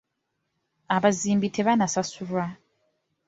Abazimbi 0.95 1.47
tebannasasulwa. 1.51 2.45